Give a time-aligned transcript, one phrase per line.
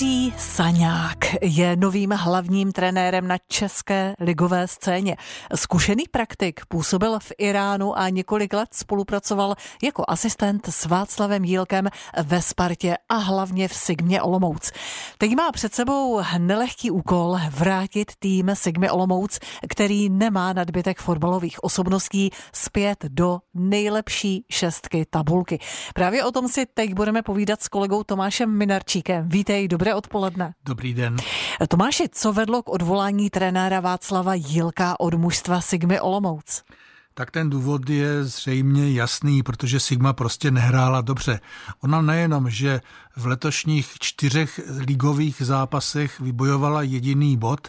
[0.00, 5.16] Jiří Saňák je novým hlavním trenérem na české ligové scéně.
[5.54, 11.88] Zkušený praktik působil v Iránu a několik let spolupracoval jako asistent s Václavem Jílkem
[12.22, 14.72] ve Spartě a hlavně v Sigmě Olomouc.
[15.18, 19.38] Teď má před sebou nelehký úkol vrátit tým Sigmy Olomouc,
[19.68, 25.58] který nemá nadbytek fotbalových osobností, zpět do nejlepší šestky tabulky.
[25.94, 29.28] Právě o tom si teď budeme povídat s kolegou Tomášem Minarčíkem.
[29.28, 30.54] Vítej, dobré odpoledne.
[30.64, 31.16] Dobrý den.
[31.68, 36.62] Tomáši, co vedlo k odvolání trenéra Václava Jílka od mužstva Sigmy Olomouc?
[37.14, 41.40] Tak ten důvod je zřejmě jasný, protože Sigma prostě nehrála dobře.
[41.80, 42.80] Ona nejenom, že
[43.16, 47.68] v letošních čtyřech ligových zápasech vybojovala jediný bod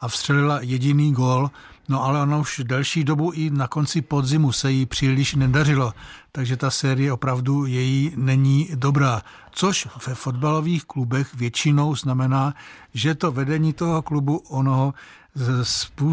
[0.00, 1.50] a vstřelila jediný gól,
[1.88, 5.92] no ale ona už delší dobu i na konci podzimu se jí příliš nedařilo,
[6.32, 9.22] takže ta série opravdu její není dobrá.
[9.50, 12.54] Což ve fotbalových klubech většinou znamená,
[12.94, 14.94] že to vedení toho klubu ono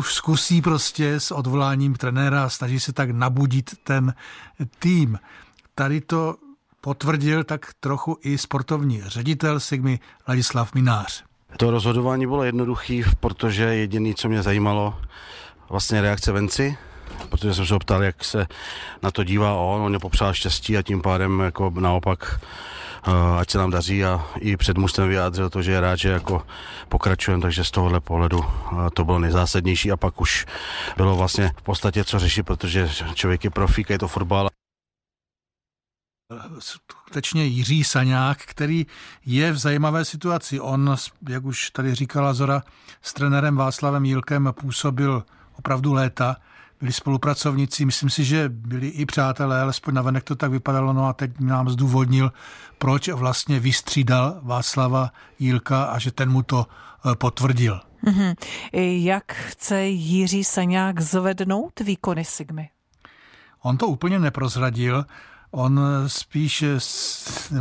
[0.02, 4.14] zkusí prostě s odvoláním trenéra, snaží se tak nabudit ten
[4.80, 5.20] tým.
[5.76, 6.36] Tady to
[6.82, 11.24] potvrdil tak trochu i sportovní ředitel Sigmy Ladislav Minář.
[11.58, 14.98] To rozhodování bylo jednoduché, protože jediné, co mě zajímalo,
[15.74, 16.78] vlastně reakce Venci,
[17.30, 18.48] protože jsem se ho ptal, jak se
[19.02, 22.40] na to dívá on, on mě popřál štěstí a tím pádem jako naopak
[23.08, 26.10] Eh, ať se nám daří a i před mužstvem vyjádřil to, že je rád, že
[26.10, 26.48] jako
[26.90, 29.92] pokračujeme, takže z tohohle pohledu eh, to bylo nejzásadnější.
[29.92, 30.46] A pak už
[30.98, 34.50] bylo vlastně v podstatě co řešit, protože člověk je profík, je to fotbal.
[36.60, 38.86] Skutečně Jiří Saňák, který
[39.26, 40.60] je v zajímavé situaci.
[40.60, 40.96] On,
[41.30, 42.64] jak už tady říkala Zora,
[43.02, 45.24] s trenérem Václavem Jílkem působil
[45.60, 46.36] opravdu léta
[46.80, 51.14] byli spolupracovníci, myslím si, že byli i přátelé, alespoň navenek to tak vypadalo, no a
[51.14, 52.32] teď nám zdůvodnil,
[52.78, 57.80] proč vlastně vystřídal Václava Jílka a že ten mu to eh, potvrdil.
[58.04, 58.36] Mm-hmm.
[59.04, 62.70] Jak chce Jiří Saňák zvednout výkony Sigmy?
[63.62, 65.06] On to úplně neprozradil,
[65.52, 66.66] on spíš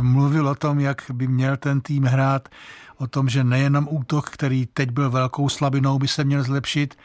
[0.01, 2.49] mluvil o tom, jak by měl ten tým hrát,
[2.97, 6.95] o tom, že nejenom útok, který teď byl velkou slabinou, by se měl zlepšit,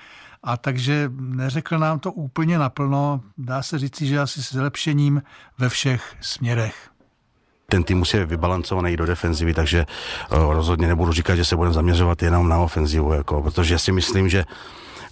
[0.43, 3.21] a takže neřekl nám to úplně naplno.
[3.39, 5.23] Dá se říci, že asi s zlepšením
[5.59, 6.91] ve všech směrech
[7.71, 9.87] ten tým musí být vybalancovaný do defenzivy, takže
[10.33, 14.29] uh, rozhodně nebudu říkat, že se budeme zaměřovat jenom na ofenzivu, jako, protože si myslím,
[14.29, 14.45] že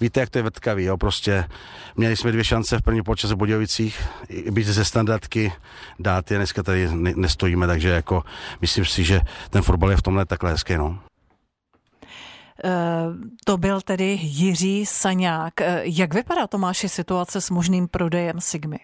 [0.01, 1.45] víte, jak to je vrtkavý, jo, prostě
[1.97, 4.03] měli jsme dvě šance v první počase v Budějovicích,
[4.51, 5.53] být ze standardky,
[5.99, 8.23] dát je, dneska tady nestojíme, takže jako
[8.61, 9.21] myslím si, že
[9.51, 10.99] ten fotbal je v tomhle takhle hezký, no.
[12.65, 12.71] Eh,
[13.45, 15.61] to byl tedy Jiří Saňák.
[15.61, 18.79] Eh, jak vypadá Tomáši situace s možným prodejem Sigmy?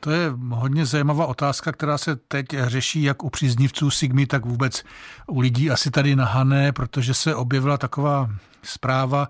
[0.00, 4.84] To je hodně zajímavá otázka, která se teď řeší jak u příznivců Sigmy, tak vůbec
[5.26, 8.30] u lidí asi tady na Hané, protože se objevila taková
[8.62, 9.28] zpráva,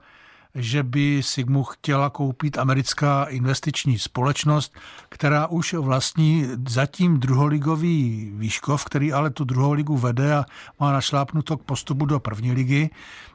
[0.54, 4.74] že by Sigmu chtěla koupit americká investiční společnost,
[5.08, 10.44] která už vlastní zatím druholigový Výškov, který ale tu druhou ligu vede a
[10.80, 12.90] má našlápnuto k postupu do první ligy.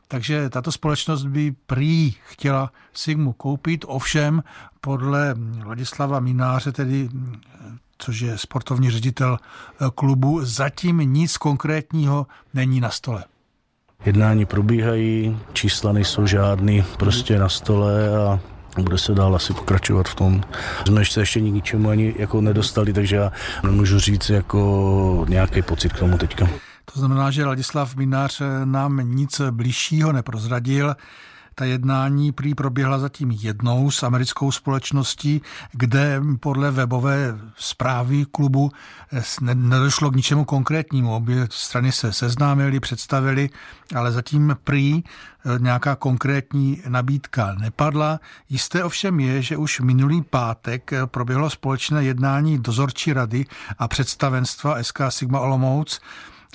[0.07, 4.43] Takže tato společnost by prý chtěla Sigmu koupit, ovšem
[4.81, 5.35] podle
[5.65, 7.09] Ladislava Mináře, tedy
[7.97, 9.37] což je sportovní ředitel
[9.95, 13.23] klubu, zatím nic konkrétního není na stole.
[14.05, 18.39] Jednání probíhají, čísla nejsou žádný, prostě na stole a
[18.81, 20.43] bude se dál asi pokračovat v tom.
[20.87, 23.31] Jsme se ještě ničemu ani jako nedostali, takže já
[23.63, 26.47] nemůžu říct jako nějaký pocit k tomu teďka.
[26.95, 30.95] To znamená, že Ladislav Minář nám nic bližšího neprozradil.
[31.55, 35.41] Ta jednání prý proběhla zatím jednou s americkou společností,
[35.71, 38.71] kde podle webové zprávy klubu
[39.53, 41.15] nedošlo k ničemu konkrétnímu.
[41.15, 43.49] Obě strany se seznámily, představili,
[43.95, 48.19] ale zatím prý eh, nějaká konkrétní nabídka nepadla.
[48.49, 53.45] Jisté ovšem je, že už minulý pátek eh, proběhlo společné jednání dozorčí rady
[53.77, 56.01] a představenstva SK Sigma Olomouc,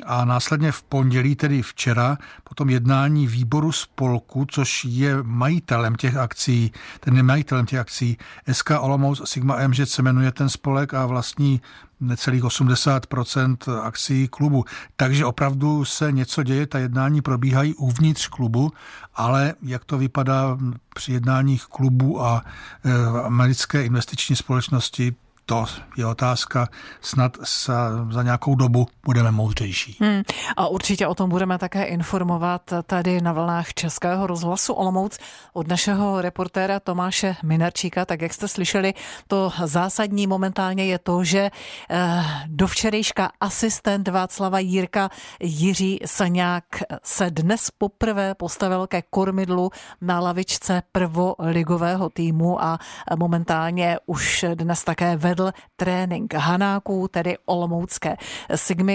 [0.06, 6.72] a následně v pondělí, tedy včera, potom jednání výboru spolku, což je majitelem těch akcí,
[7.01, 8.16] ten je majitelem těch akcí,
[8.53, 11.60] SK Olomouc Sigma MŽ se jmenuje ten spolek a vlastní
[12.01, 14.65] necelých 80% akcí klubu.
[14.97, 18.72] Takže opravdu se něco děje, ta jednání probíhají uvnitř klubu,
[19.15, 20.59] ale jak to vypadá
[20.95, 22.45] při jednáních klubu a
[22.84, 22.92] e,
[23.22, 25.15] americké investiční společnosti,
[25.47, 25.65] to
[25.97, 26.69] je otázka
[27.01, 27.36] snad
[27.66, 29.97] za, za nějakou dobu budeme moudřejší.
[30.01, 30.23] Hmm.
[30.57, 35.19] A určitě o tom budeme také informovat tady na vlnách Českého rozhlasu Olomouc
[35.53, 38.05] od našeho reportéra Tomáše Minarčíka.
[38.05, 38.95] Tak jak jste slyšeli,
[39.27, 41.51] to zásadní momentálně je to, že
[41.91, 45.11] eh, do včerejška asistent Václava Jírka
[45.41, 46.65] Jiří Saňák
[47.03, 49.71] se dnes poprvé postavil ke kormidlu
[50.01, 52.79] na lavičce prvoligového týmu a
[53.17, 58.17] momentálně už dnes také vedl trénink Hanáků, tedy Olomoucké
[58.55, 58.90] Sigmy.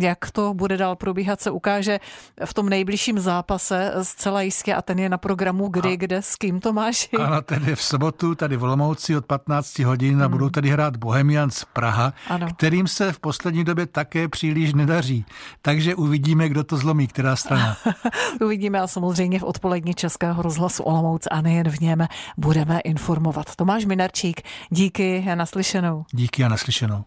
[0.00, 2.00] Jak to bude dál probíhat, se ukáže
[2.44, 6.36] v tom nejbližším zápase zcela jistě a ten je na programu kdy, a, kde, s
[6.36, 7.08] kým to máš?
[7.24, 10.30] Ano, ten je v sobotu tady v Olomouci od 15 hodin a hmm.
[10.30, 12.46] budou tady hrát Bohemians Praha, ano.
[12.56, 15.24] kterým se v poslední době také příliš nedaří.
[15.62, 17.76] Takže uvidíme, kdo to zlomí, která strana.
[18.44, 22.06] uvidíme a samozřejmě v odpolední Českého rozhlasu Olomouc a nejen v něm
[22.36, 23.56] budeme informovat.
[23.56, 26.04] Tomáš Minarčík, díky a naslyšenou.
[26.12, 27.04] Díky a naslyšenou.